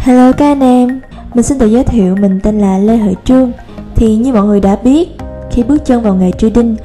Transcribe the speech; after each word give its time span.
Hello 0.00 0.32
các 0.32 0.46
anh 0.46 0.60
em, 0.60 1.00
mình 1.34 1.44
xin 1.44 1.58
tự 1.58 1.66
giới 1.66 1.84
thiệu 1.84 2.16
mình 2.20 2.40
tên 2.42 2.60
là 2.60 2.78
Lê 2.78 2.96
Hợi 2.96 3.14
Trương. 3.24 3.52
Thì 3.94 4.16
như 4.16 4.32
mọi 4.32 4.44
người 4.44 4.60
đã 4.60 4.76
biết, 4.76 5.08
khi 5.50 5.62
bước 5.62 5.84
chân 5.84 6.02
vào 6.02 6.14
nghề 6.14 6.30
trading 6.32 6.76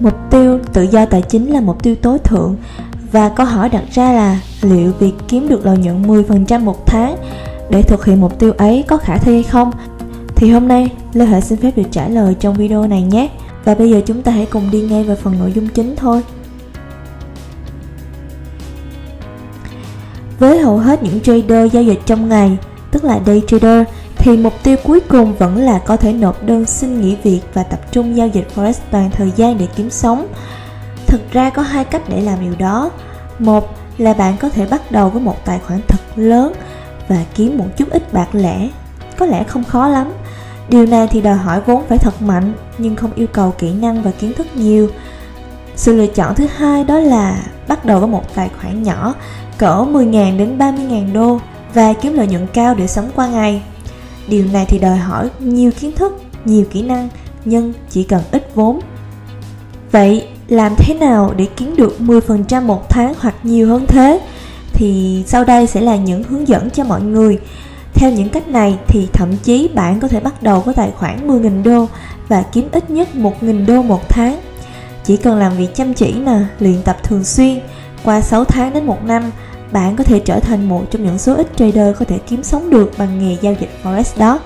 Mục 0.00 0.12
tiêu 0.30 0.58
tự 0.72 0.82
do 0.82 1.06
tài 1.06 1.22
chính 1.22 1.52
là 1.52 1.60
mục 1.60 1.82
tiêu 1.82 1.94
tối 2.02 2.18
thượng. 2.18 2.56
Và 3.12 3.28
câu 3.28 3.46
hỏi 3.46 3.68
đặt 3.68 3.82
ra 3.90 4.12
là 4.12 4.40
liệu 4.62 4.92
việc 4.98 5.12
kiếm 5.28 5.48
được 5.48 5.66
lợi 5.66 5.78
nhuận 5.78 6.02
10% 6.02 6.60
một 6.60 6.86
tháng 6.86 7.16
Để 7.70 7.82
thực 7.82 8.04
hiện 8.04 8.20
mục 8.20 8.38
tiêu 8.38 8.52
ấy 8.58 8.84
có 8.88 8.96
khả 8.96 9.18
thi 9.18 9.32
hay 9.32 9.42
không? 9.42 9.70
Thì 10.36 10.50
hôm 10.50 10.68
nay 10.68 10.90
Lê 11.12 11.24
Hợi 11.24 11.40
xin 11.40 11.58
phép 11.58 11.70
được 11.76 11.88
trả 11.90 12.08
lời 12.08 12.34
trong 12.40 12.54
video 12.54 12.86
này 12.86 13.02
nhé. 13.02 13.28
Và 13.64 13.74
bây 13.74 13.90
giờ 13.90 14.00
chúng 14.06 14.22
ta 14.22 14.32
hãy 14.32 14.46
cùng 14.46 14.70
đi 14.70 14.80
ngay 14.80 15.04
vào 15.04 15.16
phần 15.16 15.38
nội 15.38 15.52
dung 15.52 15.68
chính 15.68 15.96
thôi. 15.96 16.22
Với 20.44 20.58
hầu 20.58 20.78
hết 20.78 21.02
những 21.02 21.20
trader 21.20 21.72
giao 21.72 21.82
dịch 21.82 22.00
trong 22.06 22.28
ngày, 22.28 22.56
tức 22.90 23.04
là 23.04 23.20
day 23.26 23.42
trader, 23.46 23.82
thì 24.16 24.36
mục 24.36 24.52
tiêu 24.62 24.76
cuối 24.84 25.00
cùng 25.00 25.34
vẫn 25.34 25.56
là 25.56 25.78
có 25.78 25.96
thể 25.96 26.12
nộp 26.12 26.44
đơn 26.46 26.64
xin 26.64 27.00
nghỉ 27.00 27.16
việc 27.22 27.40
và 27.54 27.62
tập 27.62 27.80
trung 27.92 28.16
giao 28.16 28.28
dịch 28.28 28.48
forex 28.54 28.72
toàn 28.90 29.10
thời 29.10 29.32
gian 29.36 29.58
để 29.58 29.66
kiếm 29.76 29.90
sống. 29.90 30.26
Thực 31.06 31.32
ra 31.32 31.50
có 31.50 31.62
hai 31.62 31.84
cách 31.84 32.02
để 32.08 32.20
làm 32.20 32.40
điều 32.40 32.54
đó. 32.58 32.90
Một 33.38 33.74
là 33.98 34.14
bạn 34.14 34.36
có 34.36 34.48
thể 34.48 34.66
bắt 34.66 34.92
đầu 34.92 35.08
với 35.08 35.22
một 35.22 35.44
tài 35.44 35.58
khoản 35.58 35.80
thật 35.88 36.00
lớn 36.16 36.52
và 37.08 37.24
kiếm 37.34 37.58
một 37.58 37.66
chút 37.76 37.90
ít 37.90 38.12
bạc 38.12 38.28
lẻ. 38.32 38.68
Có 39.18 39.26
lẽ 39.26 39.44
không 39.44 39.64
khó 39.64 39.88
lắm. 39.88 40.12
Điều 40.68 40.86
này 40.86 41.08
thì 41.10 41.20
đòi 41.20 41.36
hỏi 41.36 41.60
vốn 41.66 41.82
phải 41.88 41.98
thật 41.98 42.22
mạnh 42.22 42.52
nhưng 42.78 42.96
không 42.96 43.10
yêu 43.14 43.26
cầu 43.26 43.54
kỹ 43.58 43.72
năng 43.72 44.02
và 44.02 44.10
kiến 44.10 44.32
thức 44.32 44.46
nhiều. 44.54 44.88
Sự 45.76 45.96
lựa 45.96 46.06
chọn 46.06 46.34
thứ 46.34 46.46
hai 46.56 46.84
đó 46.84 46.98
là 46.98 47.36
bắt 47.68 47.84
đầu 47.84 47.98
với 47.98 48.08
một 48.08 48.34
tài 48.34 48.50
khoản 48.60 48.82
nhỏ 48.82 49.14
cỡ 49.58 49.84
10.000 49.92 50.38
đến 50.38 50.58
30.000 50.58 51.12
đô 51.12 51.40
và 51.74 51.92
kiếm 51.92 52.14
lợi 52.14 52.26
nhuận 52.26 52.46
cao 52.52 52.74
để 52.74 52.86
sống 52.86 53.10
qua 53.14 53.26
ngày. 53.26 53.62
Điều 54.28 54.44
này 54.52 54.66
thì 54.68 54.78
đòi 54.78 54.96
hỏi 54.96 55.30
nhiều 55.38 55.70
kiến 55.80 55.92
thức, 55.92 56.22
nhiều 56.44 56.64
kỹ 56.70 56.82
năng 56.82 57.08
nhưng 57.44 57.72
chỉ 57.90 58.02
cần 58.02 58.22
ít 58.30 58.54
vốn. 58.54 58.80
Vậy 59.92 60.26
làm 60.48 60.74
thế 60.78 60.94
nào 60.94 61.32
để 61.36 61.46
kiếm 61.56 61.76
được 61.76 61.96
10% 62.00 62.62
một 62.62 62.90
tháng 62.90 63.14
hoặc 63.18 63.34
nhiều 63.42 63.68
hơn 63.68 63.86
thế? 63.88 64.20
Thì 64.72 65.22
sau 65.26 65.44
đây 65.44 65.66
sẽ 65.66 65.80
là 65.80 65.96
những 65.96 66.22
hướng 66.22 66.48
dẫn 66.48 66.70
cho 66.70 66.84
mọi 66.84 67.02
người. 67.02 67.38
Theo 67.94 68.10
những 68.10 68.28
cách 68.28 68.48
này 68.48 68.78
thì 68.88 69.08
thậm 69.12 69.36
chí 69.36 69.68
bạn 69.74 70.00
có 70.00 70.08
thể 70.08 70.20
bắt 70.20 70.42
đầu 70.42 70.60
với 70.60 70.74
tài 70.74 70.90
khoản 70.90 71.28
10.000 71.28 71.62
đô 71.62 71.86
và 72.28 72.42
kiếm 72.52 72.68
ít 72.72 72.90
nhất 72.90 73.08
1.000 73.14 73.66
đô 73.66 73.82
một 73.82 74.08
tháng. 74.08 74.40
Chỉ 75.04 75.16
cần 75.16 75.38
làm 75.38 75.56
việc 75.56 75.74
chăm 75.74 75.94
chỉ 75.94 76.12
nè, 76.12 76.38
luyện 76.58 76.82
tập 76.82 76.96
thường 77.02 77.24
xuyên, 77.24 77.60
qua 78.04 78.20
6 78.20 78.44
tháng 78.44 78.72
đến 78.72 78.86
1 78.86 79.04
năm, 79.04 79.30
bạn 79.74 79.96
có 79.96 80.04
thể 80.04 80.20
trở 80.20 80.40
thành 80.40 80.68
một 80.68 80.84
trong 80.90 81.04
những 81.04 81.18
số 81.18 81.34
ít 81.34 81.46
trader 81.56 81.96
có 81.98 82.04
thể 82.04 82.18
kiếm 82.18 82.42
sống 82.42 82.70
được 82.70 82.90
bằng 82.98 83.18
nghề 83.18 83.36
giao 83.40 83.54
dịch 83.60 83.70
Forex 83.82 84.18
đó. 84.18 84.40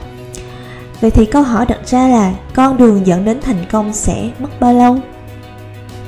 Vậy 1.01 1.11
thì 1.11 1.27
câu 1.27 1.43
hỏi 1.43 1.67
đặt 1.67 1.79
ra 1.87 2.09
là 2.09 2.35
con 2.55 2.77
đường 2.77 3.07
dẫn 3.07 3.25
đến 3.25 3.41
thành 3.41 3.65
công 3.71 3.93
sẽ 3.93 4.31
mất 4.39 4.61
bao 4.61 4.75
lâu? 4.75 4.99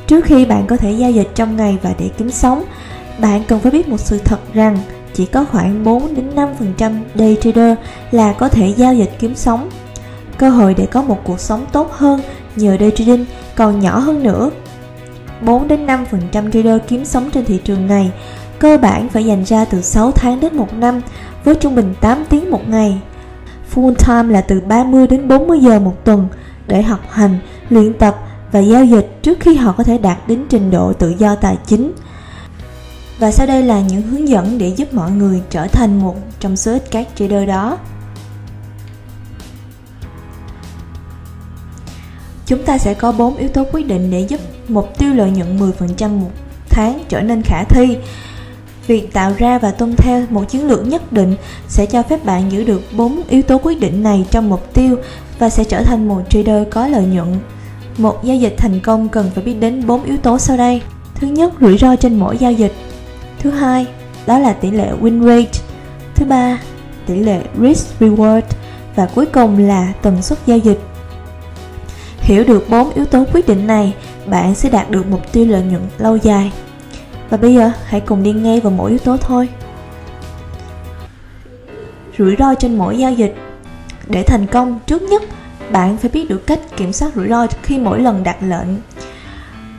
Trước 0.07 0.25
khi 0.25 0.45
bạn 0.45 0.67
có 0.67 0.77
thể 0.77 0.93
giao 0.93 1.11
dịch 1.11 1.29
trong 1.35 1.57
ngày 1.57 1.79
và 1.83 1.95
để 1.99 2.09
kiếm 2.19 2.31
sống, 2.31 2.65
bạn 3.19 3.43
cần 3.49 3.61
phải 3.61 3.73
biết 3.73 3.89
một 3.89 4.01
sự 4.01 4.19
thật 4.19 4.41
rằng 4.55 4.79
chỉ 5.15 5.27
có 5.27 5.45
khoảng 5.45 5.85
4 5.85 6.15
đến 6.15 6.31
5% 6.81 7.01
day 7.15 7.37
trader 7.41 7.79
là 8.11 8.33
có 8.33 8.49
thể 8.49 8.75
giao 8.77 8.95
dịch 8.95 9.11
kiếm 9.19 9.35
sống. 9.35 9.69
Cơ 10.39 10.51
hội 10.51 10.75
để 10.75 10.87
có 10.87 11.03
một 11.03 11.19
cuộc 11.25 11.41
sống 11.41 11.67
tốt 11.73 11.91
hơn 11.93 12.21
nhờ 12.57 12.77
day 12.81 12.91
trading 12.91 13.25
còn 13.55 13.81
nhỏ 13.81 13.99
hơn 13.99 14.23
nữa 14.23 14.51
4 15.41 15.69
đến 15.69 15.87
5% 15.87 16.07
trader 16.33 16.81
kiếm 16.89 17.05
sống 17.05 17.31
trên 17.31 17.45
thị 17.45 17.61
trường 17.65 17.87
này 17.87 18.11
cơ 18.61 18.79
bản 18.79 19.09
phải 19.09 19.25
dành 19.25 19.45
ra 19.45 19.65
từ 19.65 19.83
6 19.83 20.13
tháng 20.13 20.41
đến 20.41 20.57
1 20.57 20.75
năm 20.75 21.01
với 21.45 21.55
trung 21.55 21.75
bình 21.75 21.95
8 22.01 22.25
tiếng 22.29 22.51
một 22.51 22.69
ngày. 22.69 23.01
Full 23.75 23.95
time 23.95 24.35
là 24.35 24.41
từ 24.41 24.61
30 24.61 25.07
đến 25.07 25.29
40 25.29 25.61
giờ 25.61 25.79
một 25.79 26.05
tuần 26.05 26.29
để 26.67 26.83
học 26.83 27.01
hành, 27.11 27.39
luyện 27.69 27.95
tập 27.95 28.17
và 28.53 28.61
giao 28.61 28.85
dịch 28.85 29.19
trước 29.23 29.41
khi 29.41 29.55
họ 29.55 29.73
có 29.73 29.85
thể 29.85 29.99
đạt 29.99 30.19
đến 30.29 30.45
trình 30.49 30.71
độ 30.71 30.93
tự 30.93 31.15
do 31.19 31.35
tài 31.35 31.59
chính. 31.67 31.93
Và 33.19 33.31
sau 33.31 33.47
đây 33.47 33.63
là 33.63 33.81
những 33.81 34.03
hướng 34.03 34.29
dẫn 34.29 34.59
để 34.59 34.69
giúp 34.69 34.95
mọi 34.95 35.11
người 35.11 35.43
trở 35.51 35.67
thành 35.67 36.01
một 36.01 36.17
trong 36.41 36.57
số 36.57 36.73
ít 36.73 36.83
các 36.91 37.09
trader 37.15 37.49
đó. 37.49 37.79
Chúng 42.47 42.63
ta 42.63 42.79
sẽ 42.79 42.95
có 42.95 43.13
4 43.13 43.37
yếu 43.37 43.49
tố 43.49 43.65
quyết 43.73 43.87
định 43.87 44.11
để 44.11 44.21
giúp 44.21 44.41
mục 44.69 44.99
tiêu 44.99 45.15
lợi 45.15 45.31
nhuận 45.31 45.59
10% 45.59 46.09
một 46.09 46.31
tháng 46.71 46.99
trở 47.09 47.21
nên 47.21 47.43
khả 47.43 47.65
thi. 47.65 47.99
Việc 48.91 49.13
tạo 49.13 49.33
ra 49.39 49.59
và 49.59 49.71
tuân 49.71 49.97
theo 49.97 50.23
một 50.31 50.49
chiến 50.49 50.69
lược 50.69 50.87
nhất 50.87 51.13
định 51.13 51.37
sẽ 51.69 51.87
cho 51.87 52.03
phép 52.03 52.25
bạn 52.25 52.53
giữ 52.53 52.65
được 52.65 52.83
bốn 52.97 53.23
yếu 53.29 53.43
tố 53.43 53.59
quyết 53.63 53.81
định 53.81 54.03
này 54.03 54.27
trong 54.31 54.49
mục 54.49 54.75
tiêu 54.75 54.97
và 55.39 55.51
sẽ 55.51 55.65
trở 55.65 55.83
thành 55.83 56.09
một 56.09 56.23
trader 56.31 56.69
có 56.71 56.87
lợi 56.87 57.05
nhuận. 57.05 57.37
Một 57.99 58.25
giao 58.25 58.37
dịch 58.37 58.55
thành 58.59 58.81
công 58.81 59.09
cần 59.09 59.31
phải 59.35 59.45
biết 59.45 59.55
đến 59.61 59.87
bốn 59.87 60.05
yếu 60.05 60.17
tố 60.17 60.39
sau 60.39 60.57
đây. 60.57 60.83
Thứ 61.15 61.27
nhất, 61.27 61.53
rủi 61.61 61.79
ro 61.79 61.97
trên 61.97 62.19
mỗi 62.19 62.39
giao 62.39 62.53
dịch. 62.53 62.73
Thứ 63.39 63.51
hai, 63.51 63.87
đó 64.27 64.39
là 64.39 64.53
tỷ 64.53 64.71
lệ 64.71 64.89
win 65.01 65.27
rate. 65.27 65.61
Thứ 66.15 66.27
ba, 66.27 66.59
tỷ 67.07 67.21
lệ 67.21 67.41
risk 67.61 68.01
reward 68.01 68.43
và 68.97 69.07
cuối 69.15 69.27
cùng 69.27 69.59
là 69.69 69.93
tần 70.03 70.23
suất 70.23 70.39
giao 70.47 70.59
dịch. 70.59 70.81
Hiểu 72.21 72.45
được 72.45 72.71
bốn 72.71 72.95
yếu 72.95 73.05
tố 73.05 73.25
quyết 73.33 73.49
định 73.49 73.67
này, 73.67 73.95
bạn 74.27 74.55
sẽ 74.55 74.71
đạt 74.71 74.91
được 74.91 75.07
mục 75.11 75.33
tiêu 75.33 75.47
lợi 75.47 75.63
nhuận 75.63 75.83
lâu 75.99 76.17
dài. 76.17 76.53
Và 77.31 77.37
bây 77.37 77.55
giờ 77.55 77.71
hãy 77.85 78.01
cùng 78.01 78.23
đi 78.23 78.33
ngay 78.33 78.61
vào 78.61 78.73
mỗi 78.73 78.91
yếu 78.91 78.99
tố 78.99 79.17
thôi. 79.17 79.49
Rủi 82.19 82.37
ro 82.39 82.55
trên 82.55 82.79
mỗi 82.79 82.99
giao 82.99 83.13
dịch 83.13 83.35
Để 84.07 84.23
thành 84.23 84.47
công, 84.47 84.79
trước 84.87 85.03
nhất, 85.03 85.23
bạn 85.73 85.97
phải 85.97 86.11
biết 86.11 86.29
được 86.29 86.47
cách 86.47 86.61
kiểm 86.77 86.93
soát 86.93 87.15
rủi 87.15 87.29
ro 87.29 87.47
khi 87.63 87.79
mỗi 87.79 88.01
lần 88.01 88.23
đặt 88.23 88.37
lệnh. 88.43 88.69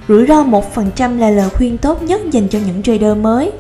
Rủi 0.08 0.28
ro 0.28 0.44
1% 0.44 1.20
là 1.20 1.30
lời 1.30 1.50
khuyên 1.50 1.78
tốt 1.78 2.04
nhất 2.04 2.22
dành 2.32 2.48
cho 2.48 2.60
những 2.66 2.84
trader 2.84 3.18
mới. 3.18 3.52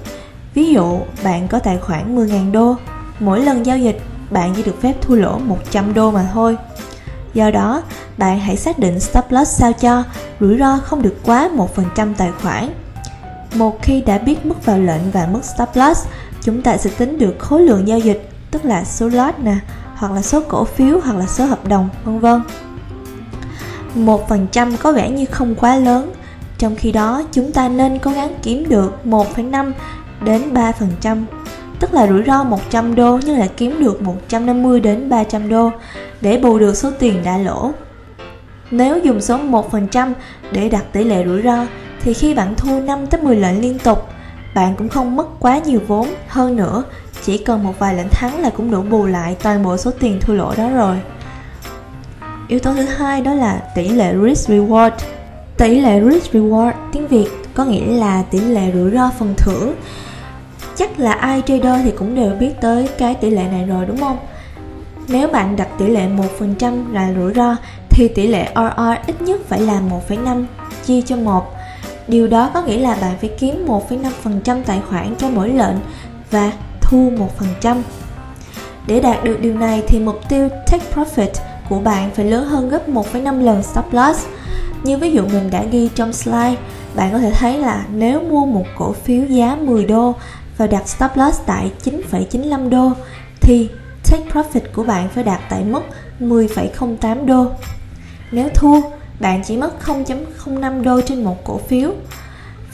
Ví 0.53 0.73
dụ, 0.73 0.99
bạn 1.23 1.47
có 1.47 1.59
tài 1.59 1.77
khoản 1.77 2.15
10.000 2.15 2.51
đô, 2.51 2.75
mỗi 3.19 3.39
lần 3.39 3.65
giao 3.65 3.77
dịch 3.77 4.01
bạn 4.31 4.53
chỉ 4.55 4.63
được 4.63 4.81
phép 4.81 4.93
thua 5.01 5.15
lỗ 5.15 5.37
100 5.37 5.93
đô 5.93 6.11
mà 6.11 6.29
thôi. 6.33 6.57
Do 7.33 7.51
đó, 7.51 7.83
bạn 8.17 8.39
hãy 8.39 8.57
xác 8.57 8.79
định 8.79 8.99
stop 8.99 9.25
loss 9.29 9.59
sao 9.59 9.73
cho 9.73 10.03
rủi 10.39 10.57
ro 10.57 10.77
không 10.77 11.01
được 11.01 11.15
quá 11.23 11.49
1% 11.55 12.13
tài 12.17 12.31
khoản. 12.41 12.69
Một 13.55 13.81
khi 13.81 14.01
đã 14.01 14.17
biết 14.17 14.45
mức 14.45 14.65
vào 14.65 14.79
lệnh 14.79 15.11
và 15.11 15.27
mức 15.31 15.43
stop 15.43 15.69
loss, 15.73 16.07
chúng 16.41 16.61
ta 16.61 16.77
sẽ 16.77 16.89
tính 16.97 17.17
được 17.17 17.35
khối 17.39 17.61
lượng 17.61 17.87
giao 17.87 17.99
dịch, 17.99 18.29
tức 18.51 18.65
là 18.65 18.83
số 18.83 19.09
lot 19.09 19.39
nè, 19.39 19.55
hoặc 19.95 20.11
là 20.11 20.21
số 20.21 20.41
cổ 20.47 20.63
phiếu 20.63 20.99
hoặc 20.99 21.17
là 21.17 21.27
số 21.27 21.45
hợp 21.45 21.67
đồng, 21.67 21.89
vân 22.03 22.19
vân. 22.19 22.41
Một 23.95 24.29
phần 24.29 24.47
trăm 24.51 24.77
có 24.77 24.91
vẻ 24.91 25.09
như 25.09 25.25
không 25.25 25.55
quá 25.55 25.75
lớn, 25.75 26.11
trong 26.57 26.75
khi 26.75 26.91
đó 26.91 27.23
chúng 27.31 27.51
ta 27.51 27.69
nên 27.69 27.99
cố 27.99 28.11
gắng 28.11 28.35
kiếm 28.43 28.69
được 28.69 28.93
1,5 29.05 29.71
đến 30.25 30.53
3%, 30.53 31.23
tức 31.79 31.93
là 31.93 32.07
rủi 32.07 32.23
ro 32.23 32.43
100 32.43 32.95
đô 32.95 33.19
nhưng 33.25 33.37
lại 33.37 33.49
kiếm 33.57 33.79
được 33.79 34.01
150 34.01 34.79
đến 34.79 35.09
300 35.09 35.49
đô 35.49 35.71
để 36.21 36.37
bù 36.37 36.59
được 36.59 36.77
số 36.77 36.91
tiền 36.99 37.23
đã 37.23 37.37
lỗ. 37.37 37.71
Nếu 38.71 38.99
dùng 38.99 39.21
số 39.21 39.37
1% 39.37 40.13
để 40.51 40.69
đặt 40.69 40.83
tỷ 40.93 41.03
lệ 41.03 41.25
rủi 41.25 41.41
ro 41.41 41.65
thì 42.03 42.13
khi 42.13 42.33
bạn 42.33 42.55
thua 42.55 42.79
5 42.79 43.07
tới 43.07 43.21
10 43.21 43.35
lệnh 43.35 43.61
liên 43.61 43.79
tục, 43.79 44.07
bạn 44.55 44.75
cũng 44.77 44.89
không 44.89 45.15
mất 45.15 45.27
quá 45.39 45.59
nhiều 45.59 45.79
vốn. 45.87 46.07
Hơn 46.27 46.55
nữa, 46.55 46.83
chỉ 47.23 47.37
cần 47.37 47.63
một 47.63 47.79
vài 47.79 47.95
lệnh 47.95 48.09
thắng 48.09 48.41
là 48.41 48.49
cũng 48.49 48.71
đủ 48.71 48.81
bù 48.81 49.05
lại 49.05 49.35
toàn 49.43 49.63
bộ 49.63 49.77
số 49.77 49.91
tiền 49.99 50.19
thua 50.21 50.33
lỗ 50.33 50.53
đó 50.57 50.69
rồi. 50.69 50.97
Yếu 52.47 52.59
tố 52.59 52.73
thứ 52.73 52.85
hai 52.85 53.21
đó 53.21 53.33
là 53.33 53.61
tỷ 53.75 53.89
lệ 53.89 54.13
risk 54.23 54.49
reward. 54.49 54.91
Tỷ 55.57 55.79
lệ 55.79 56.01
risk 56.11 56.33
reward 56.33 56.73
tiếng 56.91 57.07
Việt 57.07 57.27
có 57.53 57.65
nghĩa 57.65 57.85
là 57.85 58.23
tỷ 58.31 58.39
lệ 58.39 58.71
rủi 58.73 58.91
ro 58.91 59.11
phần 59.19 59.33
thưởng. 59.37 59.73
Chắc 60.75 60.99
là 60.99 61.11
ai 61.11 61.41
trader 61.47 61.81
thì 61.83 61.91
cũng 61.91 62.15
đều 62.15 62.35
biết 62.39 62.61
tới 62.61 62.89
cái 62.97 63.15
tỷ 63.15 63.29
lệ 63.29 63.43
này 63.51 63.65
rồi 63.65 63.85
đúng 63.85 63.97
không? 63.97 64.17
Nếu 65.07 65.27
bạn 65.27 65.55
đặt 65.55 65.67
tỷ 65.77 65.87
lệ 65.87 66.07
1% 66.39 66.93
là 66.93 67.13
rủi 67.13 67.33
ro 67.33 67.55
thì 67.89 68.07
tỷ 68.07 68.27
lệ 68.27 68.51
RR 68.55 69.07
ít 69.07 69.21
nhất 69.21 69.41
phải 69.47 69.61
là 69.61 69.81
1,5 70.07 70.45
chia 70.85 71.01
cho 71.01 71.15
1. 71.15 71.53
Điều 72.07 72.27
đó 72.27 72.49
có 72.53 72.61
nghĩa 72.61 72.77
là 72.77 72.97
bạn 73.01 73.17
phải 73.21 73.29
kiếm 73.39 73.65
1,5% 73.67 74.63
tài 74.65 74.81
khoản 74.89 75.15
cho 75.17 75.29
mỗi 75.29 75.49
lệnh 75.49 75.75
và 76.31 76.51
thu 76.81 77.11
1%. 77.63 77.81
Để 78.87 78.99
đạt 78.99 79.23
được 79.23 79.37
điều 79.41 79.53
này 79.53 79.83
thì 79.87 79.99
mục 79.99 80.29
tiêu 80.29 80.49
take 80.49 80.85
profit 80.95 81.31
của 81.69 81.79
bạn 81.79 82.09
phải 82.15 82.25
lớn 82.25 82.45
hơn 82.45 82.69
gấp 82.69 82.89
1,5 82.89 83.39
lần 83.43 83.63
stop 83.63 83.93
loss. 83.93 84.25
Như 84.83 84.97
ví 84.97 85.11
dụ 85.11 85.21
mình 85.27 85.49
đã 85.51 85.63
ghi 85.63 85.89
trong 85.95 86.13
slide, 86.13 86.55
bạn 86.95 87.11
có 87.11 87.19
thể 87.19 87.31
thấy 87.31 87.57
là 87.57 87.85
nếu 87.93 88.21
mua 88.21 88.45
một 88.45 88.65
cổ 88.77 88.93
phiếu 88.93 89.25
giá 89.25 89.55
10 89.55 89.85
đô 89.85 90.15
và 90.57 90.67
đặt 90.67 90.87
stop 90.87 91.11
loss 91.15 91.39
tại 91.45 91.71
9,95 91.83 92.69
đô 92.69 92.91
thì 93.41 93.69
take 94.11 94.25
profit 94.33 94.61
của 94.73 94.83
bạn 94.83 95.09
phải 95.09 95.23
đạt 95.23 95.39
tại 95.49 95.63
mức 95.63 95.81
10,08 96.19 97.25
đô. 97.25 97.47
Nếu 98.31 98.49
thua, 98.55 98.81
bạn 99.21 99.41
chỉ 99.45 99.57
mất 99.57 99.71
0.05 99.85 100.83
đô 100.83 101.01
trên 101.01 101.23
một 101.23 101.43
cổ 101.43 101.57
phiếu. 101.57 101.93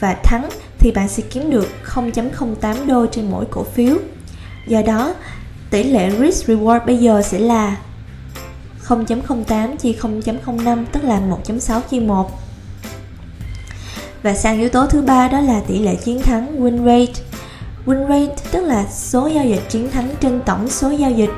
Và 0.00 0.16
thắng 0.24 0.48
thì 0.78 0.92
bạn 0.92 1.08
sẽ 1.08 1.22
kiếm 1.30 1.50
được 1.50 1.68
0.08 1.94 2.86
đô 2.86 3.06
trên 3.06 3.30
mỗi 3.30 3.44
cổ 3.50 3.64
phiếu. 3.64 3.96
Do 4.66 4.82
đó, 4.82 5.14
tỷ 5.70 5.82
lệ 5.82 6.10
risk 6.18 6.48
reward 6.48 6.86
bây 6.86 6.96
giờ 6.96 7.22
sẽ 7.22 7.38
là 7.38 7.76
0.08 8.86 9.76
chia 9.76 9.92
0.05 9.92 10.84
tức 10.92 11.04
là 11.04 11.20
1.6 11.46 11.80
chia 11.80 12.00
1 12.00 12.30
và 14.22 14.34
sang 14.34 14.58
yếu 14.58 14.68
tố 14.68 14.86
thứ 14.86 15.02
ba 15.02 15.28
đó 15.28 15.40
là 15.40 15.60
tỷ 15.66 15.78
lệ 15.78 15.96
chiến 15.96 16.22
thắng 16.22 16.62
win 16.62 16.84
rate. 16.84 17.22
Win 17.86 18.08
rate 18.08 18.42
tức 18.52 18.60
là 18.60 18.86
số 18.90 19.26
giao 19.26 19.44
dịch 19.44 19.62
chiến 19.68 19.90
thắng 19.90 20.08
trên 20.20 20.40
tổng 20.46 20.68
số 20.68 20.90
giao 20.90 21.10
dịch 21.10 21.30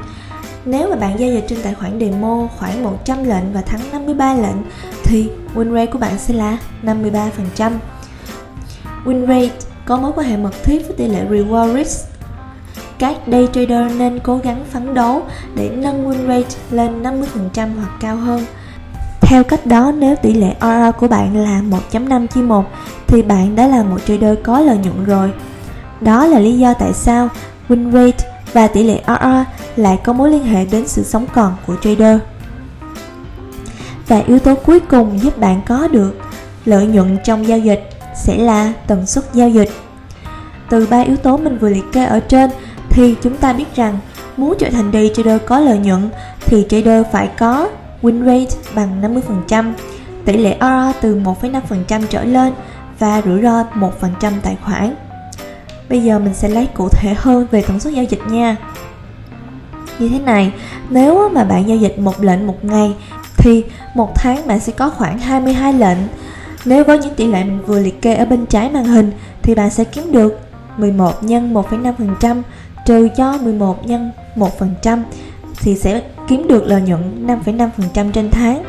nếu 0.65 0.91
mà 0.91 0.97
bạn 0.97 1.19
giao 1.19 1.31
dịch 1.31 1.45
trên 1.49 1.59
tài 1.63 1.75
khoản 1.75 2.01
demo 2.01 2.49
khoảng 2.59 2.83
100 2.83 3.25
lệnh 3.25 3.53
và 3.53 3.61
thắng 3.61 3.81
53 3.93 4.35
lệnh 4.35 4.57
thì 5.05 5.31
win 5.55 5.75
rate 5.75 5.87
của 5.87 5.99
bạn 5.99 6.19
sẽ 6.19 6.35
là 6.35 6.59
53%. 6.83 7.73
Win 9.05 9.21
rate 9.27 9.67
có 9.85 9.97
mối 9.97 10.13
quan 10.17 10.27
hệ 10.27 10.37
mật 10.37 10.63
thiết 10.65 10.87
với 10.87 10.97
tỷ 10.97 11.09
lệ 11.09 11.25
reward 11.31 11.75
risk. 11.75 12.09
Các 12.99 13.17
day 13.27 13.49
trader 13.53 13.99
nên 13.99 14.19
cố 14.19 14.37
gắng 14.37 14.65
phấn 14.71 14.95
đấu 14.95 15.23
để 15.55 15.71
nâng 15.77 16.11
win 16.11 16.29
rate 16.29 16.57
lên 16.71 17.03
50% 17.03 17.69
hoặc 17.77 17.91
cao 18.01 18.17
hơn. 18.17 18.45
Theo 19.21 19.45
cách 19.45 19.67
đó, 19.67 19.93
nếu 19.99 20.17
tỷ 20.17 20.35
lệ 20.35 20.55
RR 20.61 20.99
của 20.99 21.09
bạn 21.09 21.37
là 21.37 21.63
1.5 21.93 22.27
chia 22.27 22.41
1 22.41 22.65
thì 23.07 23.23
bạn 23.23 23.57
đã 23.57 23.67
là 23.67 23.83
một 23.83 23.99
trader 24.07 24.39
có 24.43 24.61
lợi 24.61 24.77
nhuận 24.77 25.05
rồi. 25.05 25.33
Đó 26.01 26.27
là 26.27 26.39
lý 26.39 26.59
do 26.59 26.75
tại 26.75 26.93
sao 26.93 27.29
win 27.69 27.93
rate 27.93 28.31
và 28.53 28.67
tỷ 28.67 28.83
lệ 28.83 29.03
RR 29.07 29.81
lại 29.81 29.99
có 30.05 30.13
mối 30.13 30.31
liên 30.31 30.45
hệ 30.45 30.65
đến 30.65 30.89
sự 30.89 31.03
sống 31.03 31.27
còn 31.35 31.57
của 31.67 31.77
trader. 31.83 32.19
Và 34.09 34.23
yếu 34.27 34.39
tố 34.39 34.55
cuối 34.55 34.81
cùng 34.81 35.21
giúp 35.23 35.39
bạn 35.39 35.61
có 35.67 35.89
được 35.89 36.19
lợi 36.65 36.87
nhuận 36.87 37.19
trong 37.25 37.49
giao 37.49 37.59
dịch 37.59 37.91
sẽ 38.25 38.37
là 38.37 38.73
tần 38.87 39.07
suất 39.07 39.25
giao 39.35 39.49
dịch. 39.49 39.71
Từ 40.71 40.87
ba 40.91 41.01
yếu 41.01 41.17
tố 41.17 41.37
mình 41.37 41.59
vừa 41.59 41.69
liệt 41.69 41.85
kê 41.93 42.05
ở 42.05 42.21
trên 42.21 42.51
thì 42.91 43.17
chúng 43.23 43.37
ta 43.37 43.53
biết 43.53 43.77
rằng 43.77 43.99
muốn 44.37 44.55
trở 44.59 44.71
thành 44.71 44.91
day 44.93 45.11
trader 45.15 45.41
có 45.47 45.61
lợi 45.61 45.79
nhuận 45.79 46.11
thì 46.41 46.67
trader 46.69 47.07
phải 47.13 47.29
có 47.39 47.69
win 48.03 48.25
rate 48.25 48.57
bằng 48.75 49.21
50%, 49.49 49.73
tỷ 50.25 50.37
lệ 50.37 50.57
RR 50.61 50.97
từ 51.01 51.17
1,5% 51.17 52.03
trở 52.11 52.25
lên 52.25 52.53
và 52.99 53.23
rủi 53.25 53.43
ro 53.43 53.65
1% 53.75 54.33
tài 54.43 54.57
khoản. 54.65 54.95
Bây 55.91 56.03
giờ 56.03 56.19
mình 56.19 56.35
sẽ 56.35 56.49
lấy 56.49 56.69
cụ 56.75 56.89
thể 56.89 57.15
hơn 57.17 57.47
về 57.51 57.63
tần 57.63 57.81
suất 57.81 57.95
giao 57.95 58.05
dịch 58.05 58.21
nha. 58.31 58.57
Như 59.99 60.09
thế 60.09 60.19
này 60.19 60.53
nếu 60.91 61.29
mà 61.29 61.45
bạn 61.45 61.69
giao 61.69 61.77
dịch 61.77 61.99
một 61.99 62.23
lệnh 62.23 62.47
một 62.47 62.65
ngày 62.65 62.95
thì 63.37 63.65
một 63.95 64.13
tháng 64.15 64.47
bạn 64.47 64.61
sẽ 64.61 64.73
có 64.73 64.91
khoảng 64.91 65.19
22 65.19 65.73
lệnh. 65.73 65.99
Nếu 66.65 66.85
có 66.85 66.95
những 66.95 67.15
tỷ 67.15 67.27
lệ 67.27 67.45
mình 67.45 67.59
vừa 67.67 67.81
liệt 67.81 68.03
kê 68.03 68.15
ở 68.15 68.25
bên 68.25 68.47
trái 68.47 68.71
màn 68.71 68.85
hình 68.85 69.13
thì 69.43 69.55
bạn 69.55 69.71
sẽ 69.71 69.85
kiếm 69.85 70.13
được 70.13 70.41
11 70.77 71.23
nhân 71.23 71.55
1,5% 71.55 72.43
trừ 72.87 73.09
cho 73.17 73.39
11 73.39 73.87
nhân 73.87 74.11
1% 74.37 75.03
thì 75.61 75.75
sẽ 75.75 76.03
kiếm 76.29 76.49
được 76.49 76.67
lợi 76.67 76.83
nhuận 76.83 77.27
5,5% 77.27 78.13
trên 78.13 78.31
tháng. 78.31 78.65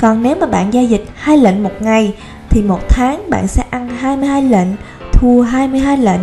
Còn 0.00 0.22
nếu 0.22 0.36
mà 0.40 0.46
bạn 0.46 0.72
giao 0.72 0.84
dịch 0.84 1.04
hai 1.14 1.38
lệnh 1.38 1.62
một 1.62 1.72
ngày 1.80 2.14
thì 2.50 2.62
một 2.62 2.80
tháng 2.88 3.30
bạn 3.30 3.48
sẽ 3.48 3.64
ăn 3.70 3.88
22 3.88 4.42
lệnh, 4.42 4.68
thua 5.12 5.42
22 5.42 5.96
lệnh 5.98 6.20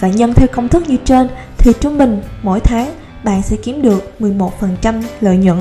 và 0.00 0.08
nhân 0.08 0.34
theo 0.34 0.48
công 0.52 0.68
thức 0.68 0.88
như 0.88 0.96
trên 1.04 1.28
thì 1.58 1.72
trung 1.80 1.98
bình 1.98 2.22
mỗi 2.42 2.60
tháng 2.60 2.90
bạn 3.24 3.42
sẽ 3.42 3.56
kiếm 3.56 3.82
được 3.82 4.12
11% 4.20 5.02
lợi 5.20 5.36
nhuận. 5.36 5.58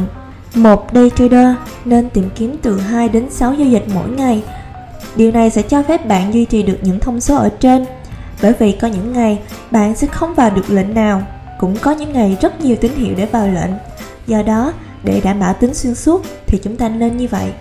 Một 0.56 0.88
day 0.94 1.12
trader 1.16 1.56
nên 1.86 2.10
tìm 2.10 2.30
kiếm 2.36 2.56
từ 2.62 2.80
2 2.80 3.10
đến 3.10 3.30
6 3.30 3.54
giao 3.54 3.68
dịch 3.68 3.86
mỗi 3.94 4.10
ngày. 4.10 4.44
Điều 5.16 5.32
này 5.32 5.50
sẽ 5.50 5.62
cho 5.62 5.84
phép 5.84 6.08
bạn 6.08 6.34
duy 6.34 6.46
trì 6.46 6.64
được 6.64 6.78
những 6.82 7.00
thông 7.00 7.22
số 7.22 7.36
ở 7.36 7.50
trên. 7.60 7.86
Bởi 8.42 8.54
vì 8.60 8.72
có 8.72 8.88
những 8.88 9.14
ngày 9.14 9.40
bạn 9.72 9.96
sẽ 9.96 10.08
không 10.08 10.34
vào 10.34 10.50
được 10.50 10.70
lệnh 10.70 10.94
nào, 10.94 11.22
cũng 11.60 11.78
có 11.82 11.92
những 11.92 12.14
ngày 12.14 12.38
rất 12.42 12.62
nhiều 12.62 12.76
tín 12.82 12.92
hiệu 12.96 13.14
để 13.18 13.26
vào 13.26 13.48
lệnh. 13.48 13.72
Do 14.28 14.42
đó, 14.42 14.74
để 15.04 15.22
đảm 15.24 15.40
bảo 15.40 15.54
tính 15.54 15.74
xuyên 15.74 15.96
suốt 15.96 16.26
thì 16.48 16.58
chúng 16.64 16.76
ta 16.76 16.90
nên 16.90 17.18
như 17.18 17.28
vậy. 17.28 17.52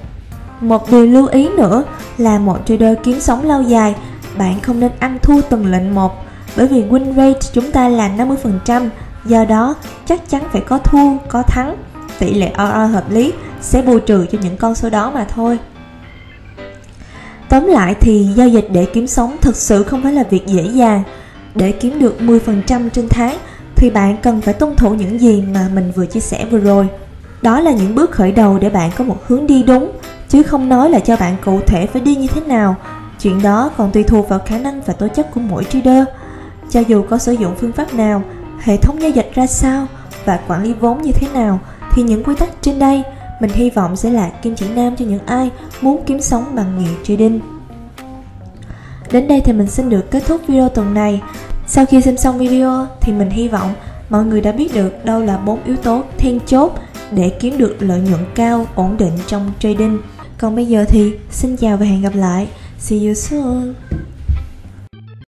Một 0.61 0.91
điều 0.91 1.07
lưu 1.07 1.27
ý 1.27 1.49
nữa 1.49 1.85
là 2.19 2.39
một 2.39 2.59
trader 2.67 2.99
kiếm 3.03 3.21
sống 3.21 3.45
lâu 3.49 3.63
dài, 3.63 3.95
bạn 4.39 4.61
không 4.61 4.81
nên 4.81 4.91
ăn 4.99 5.19
thua 5.23 5.41
từng 5.41 5.67
lệnh 5.67 5.95
một 5.95 6.13
bởi 6.57 6.67
vì 6.67 6.85
win 6.85 7.15
rate 7.15 7.49
chúng 7.53 7.73
ta 7.73 7.89
là 7.89 8.11
50% 8.17 8.89
Do 9.25 9.45
đó, 9.45 9.75
chắc 10.07 10.31
chắn 10.31 10.43
phải 10.53 10.63
có 10.63 10.79
thua, 10.79 11.17
có 11.29 11.43
thắng. 11.43 11.77
Tỷ 12.19 12.35
lệ 12.35 12.53
RR 12.57 12.95
hợp 12.95 13.11
lý 13.11 13.33
sẽ 13.61 13.83
bù 13.83 13.99
trừ 13.99 14.27
cho 14.33 14.39
những 14.43 14.57
con 14.57 14.75
số 14.75 14.91
đó 14.91 15.11
mà 15.15 15.27
thôi. 15.35 15.59
Tóm 17.49 17.67
lại 17.67 17.95
thì 18.01 18.29
giao 18.37 18.49
dịch 18.49 18.69
để 18.73 18.87
kiếm 18.93 19.07
sống 19.07 19.37
thực 19.41 19.57
sự 19.57 19.83
không 19.83 20.03
phải 20.03 20.13
là 20.13 20.23
việc 20.31 20.47
dễ 20.47 20.63
dàng. 20.63 21.03
Để 21.55 21.73
kiếm 21.73 21.99
được 21.99 22.17
10% 22.21 22.91
trên 22.91 23.09
tháng 23.09 23.37
thì 23.77 23.91
bạn 23.91 24.17
cần 24.23 24.41
phải 24.41 24.55
tuân 24.55 24.77
thủ 24.77 24.95
những 24.95 25.21
gì 25.21 25.45
mà 25.55 25.69
mình 25.75 25.93
vừa 25.97 26.07
chia 26.07 26.21
sẻ 26.21 26.45
vừa 26.51 26.59
rồi. 26.59 26.89
Đó 27.43 27.61
là 27.61 27.73
những 27.73 27.95
bước 27.95 28.11
khởi 28.11 28.33
đầu 28.33 28.59
để 28.59 28.71
bạn 28.71 28.91
có 28.97 29.05
một 29.05 29.19
hướng 29.27 29.47
đi 29.47 29.63
đúng, 29.63 29.93
chứ 30.29 30.43
không 30.43 30.69
nói 30.69 30.91
là 30.91 30.99
cho 31.01 31.17
bạn 31.17 31.37
cụ 31.45 31.61
thể 31.67 31.87
phải 31.87 32.03
đi 32.03 32.15
như 32.15 32.27
thế 32.27 32.41
nào. 32.41 32.77
Chuyện 33.21 33.43
đó 33.43 33.71
còn 33.77 33.91
tùy 33.93 34.03
thuộc 34.03 34.29
vào 34.29 34.39
khả 34.47 34.59
năng 34.59 34.81
và 34.87 34.93
tố 34.93 35.09
chất 35.09 35.31
của 35.35 35.41
mỗi 35.41 35.65
trader. 35.65 36.05
Cho 36.75 36.81
dù 36.81 37.03
có 37.11 37.19
sử 37.19 37.33
dụng 37.33 37.55
phương 37.57 37.73
pháp 37.73 37.95
nào, 37.95 38.23
hệ 38.61 38.77
thống 38.77 39.03
giao 39.03 39.11
dịch 39.11 39.31
ra 39.35 39.47
sao 39.47 39.87
và 40.25 40.41
quản 40.49 40.63
lý 40.63 40.73
vốn 40.73 41.03
như 41.03 41.13
thế 41.13 41.29
nào, 41.35 41.61
thì 41.95 42.03
những 42.03 42.25
quy 42.25 42.35
tắc 42.35 42.49
trên 42.63 42.79
đây 42.79 43.03
mình 43.41 43.51
hy 43.55 43.71
vọng 43.71 43.97
sẽ 43.97 44.11
là 44.11 44.31
kim 44.43 44.55
chỉ 44.55 44.67
nam 44.75 44.97
cho 44.97 45.05
những 45.05 45.27
ai 45.27 45.51
muốn 45.81 46.03
kiếm 46.07 46.21
sống 46.21 46.45
bằng 46.55 46.79
nghề 46.79 46.91
trading. 47.05 47.41
Đến 49.13 49.29
đây 49.29 49.41
thì 49.41 49.53
mình 49.53 49.67
xin 49.67 49.89
được 49.89 50.11
kết 50.11 50.23
thúc 50.27 50.41
video 50.47 50.69
tuần 50.69 50.95
này. 50.95 51.23
Sau 51.67 51.87
khi 51.87 52.01
xem 52.01 52.17
xong 52.17 52.39
video 52.39 52.87
thì 53.01 53.13
mình 53.13 53.31
hy 53.31 53.49
vọng 53.49 53.75
mọi 54.09 54.25
người 54.25 54.41
đã 54.41 54.53
biết 54.53 54.75
được 54.75 55.05
đâu 55.05 55.21
là 55.21 55.39
bốn 55.39 55.65
yếu 55.65 55.77
tố 55.77 56.03
then 56.19 56.41
chốt 56.47 56.73
để 57.13 57.29
kiếm 57.41 57.59
được 57.59 57.77
lợi 57.81 58.01
nhuận 58.01 58.21
cao, 58.35 58.67
ổn 58.75 58.97
định 58.97 59.13
trong 59.27 59.53
trading. 59.59 59.99
Còn 60.39 60.57
bây 60.57 60.67
giờ 60.67 60.85
thì 60.89 61.13
xin 61.31 61.57
chào 61.57 61.77
và 61.77 61.87
hẹn 61.87 62.03
gặp 62.03 62.13
lại. 62.15 62.49
See 62.79 62.99
you 62.99 63.15
soon. 63.15 63.75